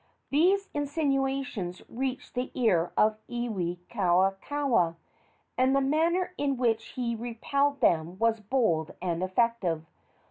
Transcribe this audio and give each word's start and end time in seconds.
These 0.31 0.67
insinuations 0.73 1.83
reached 1.87 2.33
the 2.33 2.49
ear 2.55 2.91
of 2.97 3.19
Iwikauikaua, 3.29 4.95
and 5.59 5.75
the 5.75 5.79
manner 5.81 6.33
in 6.39 6.57
which 6.57 6.85
he 6.87 7.15
repelled 7.15 7.81
them 7.81 8.17
was 8.17 8.39
bold 8.39 8.95
and 8.99 9.21
effective. 9.21 9.85